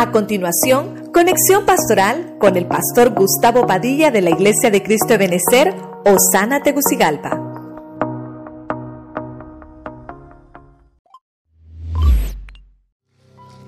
A 0.00 0.12
continuación, 0.12 1.10
conexión 1.12 1.66
pastoral 1.66 2.38
con 2.40 2.56
el 2.56 2.66
pastor 2.66 3.12
Gustavo 3.12 3.66
Padilla 3.66 4.10
de 4.10 4.22
la 4.22 4.30
Iglesia 4.30 4.70
de 4.70 4.82
Cristo 4.82 5.08
de 5.08 5.18
Benecer, 5.18 5.74
Osana 6.06 6.62
Tegucigalpa. 6.62 7.38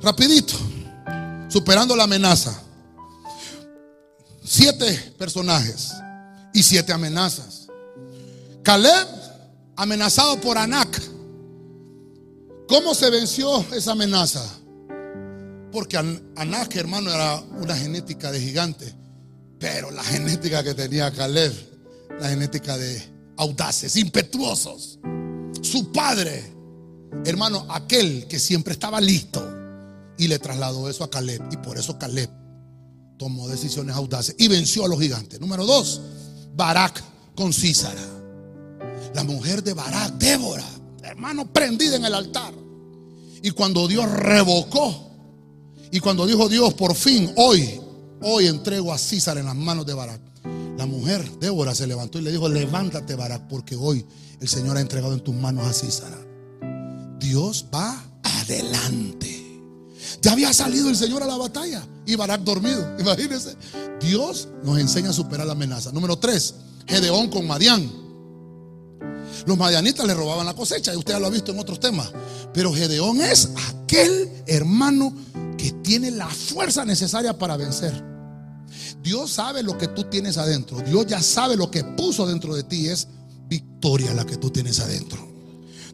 Rapidito, 0.00 0.54
superando 1.48 1.94
la 1.94 2.04
amenaza. 2.04 2.62
Siete 4.42 5.14
personajes 5.18 5.92
y 6.54 6.62
siete 6.62 6.94
amenazas. 6.94 7.68
Caleb, 8.62 9.06
amenazado 9.76 10.40
por 10.40 10.56
Anac. 10.56 10.98
¿Cómo 12.66 12.94
se 12.94 13.10
venció 13.10 13.66
esa 13.74 13.92
amenaza? 13.92 14.61
Porque 15.72 15.96
Anac, 15.96 16.76
hermano, 16.76 17.10
era 17.10 17.40
una 17.58 17.74
genética 17.74 18.30
de 18.30 18.40
gigante. 18.40 18.94
Pero 19.58 19.90
la 19.90 20.04
genética 20.04 20.62
que 20.62 20.74
tenía 20.74 21.10
Caleb, 21.10 21.52
la 22.20 22.28
genética 22.28 22.76
de 22.76 23.02
audaces, 23.38 23.96
impetuosos. 23.96 24.98
Su 25.62 25.90
padre, 25.90 26.44
hermano, 27.24 27.66
aquel 27.70 28.26
que 28.28 28.38
siempre 28.38 28.74
estaba 28.74 29.00
listo. 29.00 29.42
Y 30.18 30.28
le 30.28 30.38
trasladó 30.38 30.90
eso 30.90 31.04
a 31.04 31.10
Caleb. 31.10 31.42
Y 31.50 31.56
por 31.56 31.78
eso 31.78 31.98
Caleb 31.98 32.28
tomó 33.18 33.48
decisiones 33.48 33.96
audaces 33.96 34.34
y 34.38 34.48
venció 34.48 34.84
a 34.84 34.88
los 34.88 35.00
gigantes. 35.00 35.40
Número 35.40 35.64
dos, 35.64 36.02
Barak 36.54 37.02
con 37.34 37.52
Císara. 37.52 38.02
La 39.14 39.24
mujer 39.24 39.62
de 39.62 39.74
Barak, 39.74 40.14
Débora, 40.14 40.68
hermano, 41.02 41.50
prendida 41.52 41.96
en 41.96 42.04
el 42.04 42.14
altar. 42.14 42.52
Y 43.42 43.50
cuando 43.50 43.86
Dios 43.88 44.10
revocó, 44.10 45.11
y 45.92 46.00
cuando 46.00 46.26
dijo 46.26 46.48
Dios, 46.48 46.72
por 46.72 46.94
fin, 46.94 47.30
hoy, 47.36 47.78
hoy 48.22 48.46
entrego 48.46 48.94
a 48.94 48.98
Císara 48.98 49.40
en 49.40 49.46
las 49.46 49.54
manos 49.54 49.84
de 49.84 49.92
Barak. 49.92 50.20
La 50.78 50.86
mujer, 50.86 51.38
Débora, 51.38 51.74
se 51.74 51.86
levantó 51.86 52.18
y 52.18 52.22
le 52.22 52.32
dijo, 52.32 52.48
levántate, 52.48 53.14
Barak, 53.14 53.46
porque 53.46 53.76
hoy 53.76 54.06
el 54.40 54.48
Señor 54.48 54.78
ha 54.78 54.80
entregado 54.80 55.12
en 55.12 55.20
tus 55.20 55.34
manos 55.34 55.66
a 55.66 55.72
Císara. 55.74 56.16
Dios 57.18 57.66
va 57.72 58.02
adelante. 58.22 59.60
Ya 60.22 60.32
había 60.32 60.54
salido 60.54 60.88
el 60.88 60.96
Señor 60.96 61.22
a 61.22 61.26
la 61.26 61.36
batalla 61.36 61.86
y 62.06 62.16
Barak 62.16 62.40
dormido. 62.40 62.96
Imagínense. 62.98 63.54
Dios 64.00 64.48
nos 64.64 64.78
enseña 64.78 65.10
a 65.10 65.12
superar 65.12 65.46
la 65.46 65.52
amenaza. 65.52 65.92
Número 65.92 66.18
tres, 66.18 66.54
Gedeón 66.86 67.28
con 67.28 67.46
Madián. 67.46 67.90
Los 69.44 69.58
madianitas 69.58 70.06
le 70.06 70.14
robaban 70.14 70.46
la 70.46 70.54
cosecha 70.54 70.94
y 70.94 70.96
usted 70.96 71.12
ya 71.12 71.20
lo 71.20 71.26
ha 71.26 71.30
visto 71.30 71.52
en 71.52 71.58
otros 71.58 71.80
temas. 71.80 72.10
Pero 72.54 72.72
Gedeón 72.72 73.20
es 73.20 73.50
aquel 73.68 74.30
hermano 74.46 75.12
que 75.62 75.70
tiene 75.70 76.10
la 76.10 76.26
fuerza 76.26 76.84
necesaria 76.84 77.38
para 77.38 77.56
vencer. 77.56 77.92
Dios 79.00 79.30
sabe 79.30 79.62
lo 79.62 79.78
que 79.78 79.86
tú 79.86 80.02
tienes 80.02 80.36
adentro. 80.36 80.80
Dios 80.80 81.06
ya 81.06 81.22
sabe 81.22 81.56
lo 81.56 81.70
que 81.70 81.84
puso 81.84 82.26
dentro 82.26 82.56
de 82.56 82.64
ti. 82.64 82.88
Es 82.88 83.06
victoria 83.46 84.12
la 84.12 84.26
que 84.26 84.36
tú 84.36 84.50
tienes 84.50 84.80
adentro. 84.80 85.24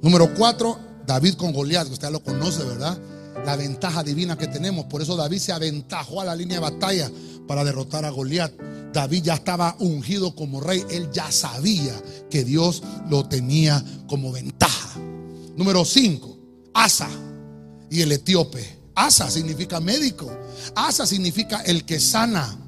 Número 0.00 0.32
cuatro, 0.34 0.78
David 1.06 1.34
con 1.34 1.52
Goliat. 1.52 1.86
Usted 1.90 2.06
ya 2.06 2.10
lo 2.10 2.22
conoce, 2.22 2.64
¿verdad? 2.64 2.98
la 3.44 3.56
ventaja 3.56 4.02
divina 4.02 4.38
que 4.38 4.46
tenemos. 4.46 4.86
Por 4.86 5.02
eso 5.02 5.16
David 5.16 5.38
se 5.38 5.52
aventajó 5.52 6.22
a 6.22 6.24
la 6.24 6.34
línea 6.34 6.56
de 6.56 6.62
batalla 6.62 7.10
para 7.46 7.62
derrotar 7.62 8.06
a 8.06 8.10
Goliat. 8.10 8.52
David 8.94 9.24
ya 9.24 9.34
estaba 9.34 9.76
ungido 9.80 10.34
como 10.34 10.62
rey. 10.62 10.82
Él 10.90 11.10
ya 11.12 11.30
sabía 11.30 11.92
que 12.30 12.42
Dios 12.42 12.82
lo 13.10 13.28
tenía 13.28 13.84
como 14.08 14.32
ventaja. 14.32 14.98
Número 15.56 15.84
5. 15.84 16.38
Asa 16.72 17.10
y 17.90 18.00
el 18.00 18.12
etíope. 18.12 18.77
Asa 18.98 19.30
significa 19.30 19.78
médico. 19.78 20.28
Asa 20.74 21.06
significa 21.06 21.60
el 21.62 21.84
que 21.84 22.00
sana. 22.00 22.58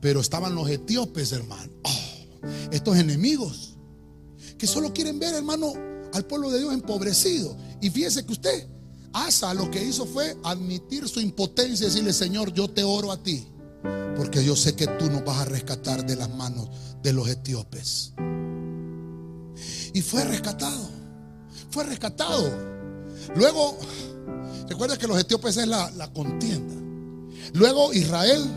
Pero 0.00 0.20
estaban 0.20 0.54
los 0.54 0.68
etíopes, 0.68 1.32
hermano. 1.32 1.72
Oh, 1.84 2.40
estos 2.70 2.98
enemigos 2.98 3.78
que 4.58 4.66
solo 4.66 4.92
quieren 4.92 5.18
ver, 5.18 5.34
hermano, 5.34 5.72
al 6.12 6.26
pueblo 6.26 6.50
de 6.50 6.58
Dios 6.58 6.74
empobrecido. 6.74 7.56
Y 7.80 7.88
fíjese 7.88 8.26
que 8.26 8.32
usted 8.32 8.68
Asa 9.12 9.54
lo 9.54 9.70
que 9.70 9.82
hizo 9.82 10.06
fue 10.06 10.36
admitir 10.44 11.08
su 11.08 11.20
impotencia 11.20 11.84
y 11.84 11.88
decirle, 11.88 12.12
Señor, 12.12 12.52
yo 12.52 12.68
te 12.68 12.84
oro 12.84 13.10
a 13.10 13.22
ti, 13.22 13.48
porque 14.16 14.44
yo 14.44 14.54
sé 14.54 14.76
que 14.76 14.86
tú 14.86 15.10
nos 15.10 15.24
vas 15.24 15.38
a 15.38 15.44
rescatar 15.46 16.06
de 16.06 16.14
las 16.14 16.30
manos 16.30 16.68
de 17.02 17.12
los 17.12 17.26
etíopes. 17.28 18.12
Y 19.94 20.02
fue 20.02 20.24
rescatado, 20.24 20.88
fue 21.70 21.84
rescatado. 21.84 22.50
Luego, 23.34 23.76
recuerda 24.70 24.96
que 24.96 25.06
los 25.06 25.20
etíopes 25.20 25.56
es 25.58 25.68
la, 25.68 25.90
la 25.90 26.10
contienda. 26.12 26.74
Luego 27.52 27.92
Israel 27.92 28.48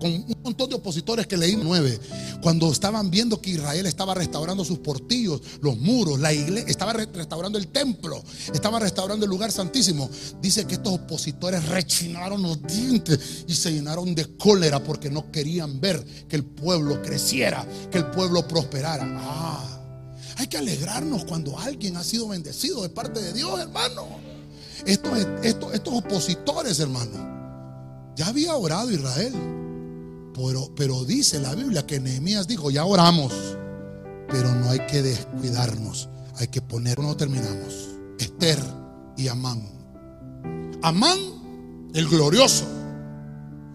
con 0.00 0.10
un 0.10 0.36
montón 0.42 0.70
de 0.70 0.76
opositores 0.76 1.26
que 1.26 1.36
leí 1.36 1.56
nueve, 1.56 2.00
cuando 2.40 2.72
estaban 2.72 3.10
viendo 3.10 3.40
que 3.40 3.50
Israel 3.50 3.84
estaba 3.84 4.14
restaurando 4.14 4.64
sus 4.64 4.78
portillos, 4.78 5.42
los 5.60 5.76
muros, 5.76 6.18
la 6.18 6.32
iglesia, 6.32 6.70
estaba 6.70 6.94
restaurando 6.94 7.58
el 7.58 7.68
templo, 7.68 8.24
estaba 8.52 8.78
restaurando 8.78 9.26
el 9.26 9.30
lugar 9.30 9.52
santísimo. 9.52 10.08
Dice 10.40 10.66
que 10.66 10.74
estos 10.76 10.94
opositores 10.94 11.68
rechinaron 11.68 12.42
los 12.42 12.62
dientes 12.62 13.44
y 13.46 13.54
se 13.54 13.72
llenaron 13.72 14.14
de 14.14 14.38
cólera 14.38 14.82
porque 14.82 15.10
no 15.10 15.30
querían 15.30 15.80
ver 15.80 16.02
que 16.26 16.36
el 16.36 16.44
pueblo 16.44 17.02
creciera, 17.02 17.66
que 17.90 17.98
el 17.98 18.06
pueblo 18.06 18.48
prosperara. 18.48 19.06
Ah, 19.06 19.80
hay 20.36 20.46
que 20.46 20.56
alegrarnos 20.56 21.26
cuando 21.26 21.58
alguien 21.58 21.98
ha 21.98 22.04
sido 22.04 22.28
bendecido 22.28 22.82
de 22.82 22.88
parte 22.88 23.20
de 23.20 23.34
Dios, 23.34 23.60
hermano. 23.60 24.39
Estos, 24.86 25.18
estos, 25.42 25.74
estos 25.74 25.94
opositores, 25.94 26.80
hermano, 26.80 28.12
ya 28.16 28.26
había 28.26 28.54
orado 28.56 28.90
Israel. 28.90 29.34
Pero, 30.76 31.04
dice 31.04 31.38
la 31.38 31.54
Biblia 31.54 31.86
que 31.86 32.00
Nehemías 32.00 32.46
dijo, 32.46 32.70
ya 32.70 32.84
oramos, 32.84 33.32
pero 34.28 34.54
no 34.54 34.70
hay 34.70 34.80
que 34.86 35.02
descuidarnos, 35.02 36.08
hay 36.36 36.48
que 36.48 36.62
poner, 36.62 36.98
no 36.98 37.14
terminamos, 37.16 37.88
Esther 38.18 38.58
y 39.16 39.28
Amán. 39.28 39.62
Amán, 40.82 41.18
el 41.92 42.08
glorioso, 42.08 42.64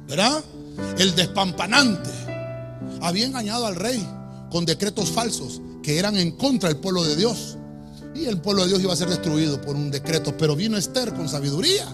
¿verdad? 0.08 0.44
El 0.98 1.14
despampanante, 1.16 2.10
había 3.02 3.28
engañado 3.28 3.68
al 3.68 3.76
rey 3.76 4.04
con 4.50 4.66
decretos 4.66 5.12
falsos 5.12 5.62
que 5.84 6.00
eran 6.00 6.18
en 6.18 6.32
contra 6.32 6.70
del 6.70 6.80
pueblo 6.80 7.04
de 7.04 7.16
Dios. 7.16 7.55
Y 8.16 8.26
el 8.26 8.40
pueblo 8.40 8.64
de 8.64 8.70
Dios 8.70 8.82
iba 8.82 8.94
a 8.94 8.96
ser 8.96 9.10
destruido 9.10 9.60
por 9.62 9.76
un 9.76 9.92
decreto. 9.92 10.36
Pero 10.38 10.56
vino 10.56 10.78
Esther 10.78 11.14
con 11.14 11.28
sabiduría 11.28 11.86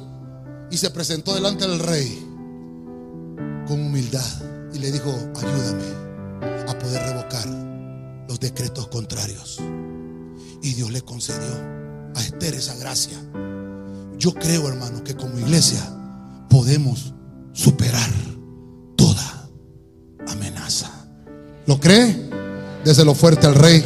y 0.70 0.78
se 0.78 0.92
presentó 0.92 1.34
delante 1.34 1.68
del 1.68 1.80
rey 1.80 2.28
con 3.68 3.82
humildad 3.82 4.26
y 4.74 4.80
le 4.80 4.92
dijo, 4.92 5.12
ayúdame 5.36 5.84
a 6.68 6.78
poder 6.78 7.02
revocar 7.02 7.48
los 8.28 8.40
decretos 8.40 8.88
contrarios. 8.88 9.60
Y 10.62 10.74
Dios 10.76 10.92
le 10.92 11.02
concedió 11.02 11.52
a 12.16 12.22
Esther 12.22 12.54
esa 12.54 12.76
gracia. 12.76 13.18
Yo 14.18 14.34
creo, 14.34 14.68
hermano, 14.68 15.04
que 15.04 15.16
como 15.16 15.40
iglesia 15.40 15.82
podemos 16.50 17.14
superar 17.52 18.10
toda 18.96 19.50
amenaza. 20.28 20.92
¿Lo 21.66 21.80
cree? 21.80 22.30
Desde 22.86 23.04
lo 23.04 23.16
fuerte 23.16 23.48
al 23.48 23.56
rey. 23.56 23.84